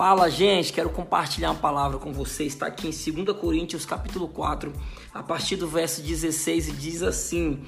Fala, 0.00 0.30
gente, 0.30 0.72
quero 0.72 0.88
compartilhar 0.88 1.50
uma 1.50 1.60
palavra 1.60 1.98
com 1.98 2.10
você. 2.10 2.44
Está 2.44 2.68
aqui 2.68 2.88
em 2.88 3.12
2 3.22 3.36
Coríntios, 3.36 3.84
capítulo 3.84 4.28
4, 4.28 4.72
a 5.12 5.22
partir 5.22 5.56
do 5.56 5.68
verso 5.68 6.00
16 6.00 6.68
e 6.68 6.72
diz 6.72 7.02
assim: 7.02 7.62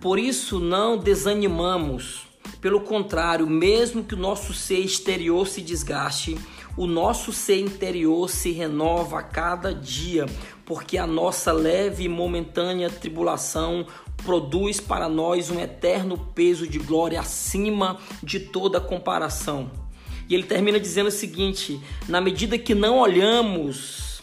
Por 0.00 0.18
isso 0.18 0.58
não 0.58 0.96
desanimamos, 0.96 2.26
pelo 2.58 2.80
contrário, 2.80 3.46
mesmo 3.46 4.02
que 4.02 4.14
o 4.14 4.18
nosso 4.18 4.54
ser 4.54 4.78
exterior 4.78 5.46
se 5.46 5.60
desgaste, 5.60 6.38
o 6.74 6.86
nosso 6.86 7.34
ser 7.34 7.60
interior 7.60 8.30
se 8.30 8.50
renova 8.50 9.18
a 9.18 9.22
cada 9.22 9.74
dia, 9.74 10.24
porque 10.64 10.96
a 10.96 11.06
nossa 11.06 11.52
leve 11.52 12.04
e 12.04 12.08
momentânea 12.08 12.88
tribulação 12.88 13.86
produz 14.24 14.80
para 14.80 15.06
nós 15.06 15.50
um 15.50 15.60
eterno 15.60 16.16
peso 16.34 16.66
de 16.66 16.78
glória 16.78 17.20
acima 17.20 17.98
de 18.22 18.40
toda 18.40 18.80
comparação 18.80 19.83
e 20.28 20.34
ele 20.34 20.44
termina 20.44 20.78
dizendo 20.80 21.08
o 21.08 21.12
seguinte: 21.12 21.80
na 22.08 22.20
medida 22.20 22.58
que 22.58 22.74
não 22.74 22.98
olhamos 22.98 24.22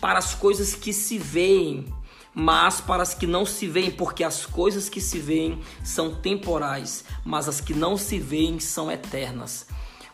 para 0.00 0.18
as 0.18 0.34
coisas 0.34 0.74
que 0.74 0.92
se 0.92 1.18
veem, 1.18 1.86
mas 2.34 2.80
para 2.80 3.02
as 3.02 3.14
que 3.14 3.26
não 3.26 3.44
se 3.44 3.66
veem, 3.66 3.90
porque 3.90 4.24
as 4.24 4.46
coisas 4.46 4.88
que 4.88 5.00
se 5.00 5.18
veem 5.18 5.60
são 5.84 6.14
temporais, 6.14 7.04
mas 7.24 7.48
as 7.48 7.60
que 7.60 7.74
não 7.74 7.96
se 7.96 8.18
veem 8.18 8.58
são 8.58 8.90
eternas. 8.90 9.66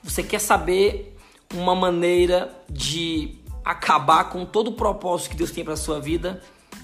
Você 0.02 0.22
quer 0.22 0.40
saber 0.40 1.16
uma 1.54 1.74
maneira 1.74 2.54
de 2.68 3.38
acabar 3.64 4.30
com 4.30 4.44
todo 4.44 4.68
o 4.68 4.72
propósito 4.72 5.30
que 5.30 5.36
Deus 5.36 5.50
tem 5.50 5.64
para 5.64 5.74
a 5.74 5.76
sua 5.76 6.00
vida? 6.00 6.42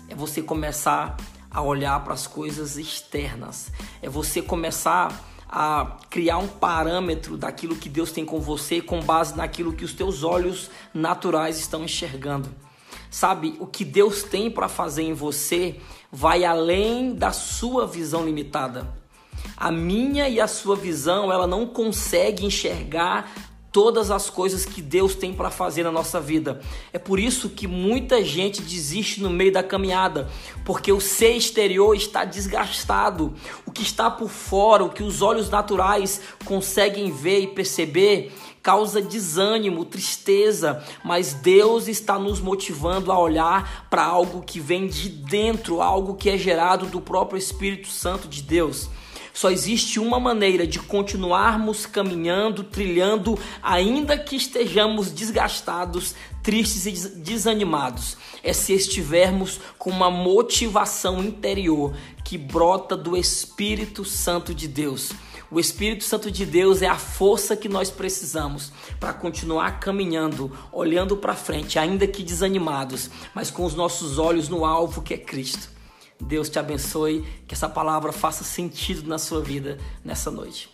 É 0.09 0.15
você 0.15 0.43
começar 0.43 1.17
a 1.51 1.63
olhar 1.63 2.03
para 2.05 2.15
as 2.15 2.27
coisas 2.27 2.77
externas. 2.77 3.71
É 4.03 4.09
você 4.09 4.43
começar 4.43 5.34
a 5.57 5.99
criar 6.11 6.39
um 6.39 6.49
parâmetro 6.49 7.37
daquilo 7.37 7.77
que 7.77 7.89
Deus 7.89 8.11
tem 8.11 8.25
com 8.25 8.41
você 8.41 8.81
com 8.81 9.01
base 9.01 9.37
naquilo 9.37 9.73
que 9.73 9.85
os 9.85 9.95
teus 9.95 10.25
olhos 10.25 10.69
naturais 10.93 11.61
estão 11.61 11.85
enxergando. 11.85 12.53
Sabe, 13.09 13.55
o 13.61 13.67
que 13.67 13.85
Deus 13.85 14.25
tem 14.25 14.51
para 14.51 14.69
fazer 14.69 15.05
em 15.05 15.13
você 15.13 15.81
vai 16.11 16.45
além 16.45 17.15
da 17.15 17.31
sua 17.31 17.87
visão 17.87 18.25
limitada. 18.25 18.93
A 19.57 19.71
minha 19.71 20.29
e 20.29 20.41
a 20.41 20.49
sua 20.49 20.75
visão, 20.75 21.33
ela 21.33 21.47
não 21.47 21.69
consegue 21.69 22.45
enxergar 22.45 23.33
todas 23.75 24.09
as 24.09 24.31
coisas 24.31 24.65
que 24.65 24.81
Deus 24.81 25.17
tem 25.17 25.35
para 25.35 25.51
fazer 25.51 25.83
na 25.83 25.91
nossa 25.91 26.21
vida. 26.21 26.61
É 26.93 26.99
por 26.99 27.19
isso 27.19 27.49
que 27.49 27.67
muita 27.67 28.23
gente 28.23 28.63
desiste 28.63 29.21
no 29.21 29.29
meio 29.29 29.53
da 29.53 29.65
caminhada, 29.65 30.31
porque 30.65 30.93
o 30.93 31.01
ser 31.01 31.33
exterior 31.33 31.97
está 31.97 32.25
desgastado. 32.25 33.35
O 33.67 33.73
que 33.73 33.83
está 33.83 34.09
por 34.09 34.31
fora, 34.31 34.85
o 34.85 34.91
que 34.91 35.03
os 35.03 35.23
olhos 35.23 35.51
naturais 35.51 36.21
conseguem 36.45 37.11
ver 37.11 37.41
e 37.41 37.47
perceber, 37.49 38.33
causa 38.63 39.03
desânimo, 39.03 39.85
tristeza, 39.85 40.81
mas 41.05 41.35
Deus 41.35 41.89
está 41.89 42.17
nos 42.17 42.39
motivando 42.39 43.11
a 43.11 43.19
olhar 43.19 43.89
para 43.91 44.05
algo 44.05 44.43
que 44.43 44.61
vem 44.61 44.87
de 44.87 45.09
dentro, 45.09 45.83
algo 45.83 46.15
que 46.15 46.31
é 46.31 46.39
gerado 46.39 46.87
do 46.87 47.01
próprio 47.01 47.39
Espírito 47.39 47.89
Santo 47.89 48.29
de 48.29 48.41
Deus. 48.41 48.89
Só 49.35 49.51
existe 49.51 49.99
uma 49.99 50.21
maneira 50.21 50.65
de 50.65 50.79
continuarmos 50.79 51.87
caminhando, 51.87 52.63
trilhando, 52.63 53.37
ainda 53.61 54.17
que 54.17 54.37
estejamos 54.37 55.11
desgastados, 55.11 56.15
tristes 56.41 56.87
e 56.87 57.09
desanimados. 57.17 58.17
É 58.45 58.53
se 58.53 58.73
estivermos 58.73 59.61
com 59.77 59.91
uma 59.91 60.09
motivação 60.09 61.19
interior 61.21 61.97
que 62.25 62.39
brota 62.39 62.97
do 62.97 63.17
Espírito 63.17 64.05
Santo 64.05 64.55
de 64.55 64.69
Deus. 64.69 65.11
O 65.51 65.59
Espírito 65.59 66.05
Santo 66.05 66.31
de 66.31 66.47
Deus 66.47 66.81
é 66.81 66.87
a 66.87 66.97
força 66.97 67.57
que 67.57 67.69
nós 67.69 67.91
precisamos 67.91 68.73
para 69.01 69.13
continuar 69.13 69.81
caminhando, 69.81 70.57
olhando 70.71 71.17
para 71.17 71.35
frente, 71.35 71.77
ainda 71.77 72.07
que 72.07 72.23
desanimados, 72.23 73.11
mas 73.35 73.51
com 73.51 73.65
os 73.65 73.75
nossos 73.75 74.17
olhos 74.17 74.49
no 74.49 74.65
alvo 74.65 75.03
que 75.03 75.13
é 75.13 75.19
Cristo. 75.19 75.74
Deus 76.27 76.49
te 76.49 76.59
abençoe, 76.59 77.25
que 77.47 77.55
essa 77.55 77.69
palavra 77.69 78.13
faça 78.13 78.43
sentido 78.45 79.09
na 79.09 79.19
sua 79.19 79.41
vida 79.41 79.79
nessa 80.05 80.31
noite. 80.31 80.71